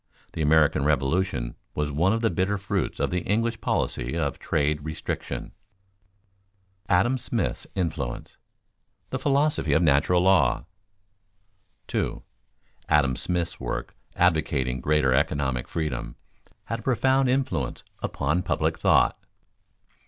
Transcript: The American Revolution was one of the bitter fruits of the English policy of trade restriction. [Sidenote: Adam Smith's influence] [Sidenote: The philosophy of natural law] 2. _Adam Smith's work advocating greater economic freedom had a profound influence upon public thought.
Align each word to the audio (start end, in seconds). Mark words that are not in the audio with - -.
The 0.33 0.41
American 0.41 0.83
Revolution 0.83 1.53
was 1.75 1.91
one 1.91 2.11
of 2.11 2.21
the 2.21 2.31
bitter 2.31 2.57
fruits 2.57 2.99
of 2.99 3.11
the 3.11 3.19
English 3.19 3.61
policy 3.61 4.17
of 4.17 4.39
trade 4.39 4.81
restriction. 4.81 5.51
[Sidenote: 6.89 6.89
Adam 6.99 7.17
Smith's 7.19 7.67
influence] 7.75 8.29
[Sidenote: 8.29 8.37
The 9.11 9.19
philosophy 9.19 9.73
of 9.73 9.83
natural 9.83 10.23
law] 10.23 10.65
2. 11.85 12.23
_Adam 12.89 13.15
Smith's 13.15 13.59
work 13.59 13.95
advocating 14.15 14.81
greater 14.81 15.13
economic 15.13 15.67
freedom 15.67 16.15
had 16.63 16.79
a 16.79 16.81
profound 16.81 17.29
influence 17.29 17.83
upon 18.01 18.41
public 18.41 18.79
thought. 18.79 19.23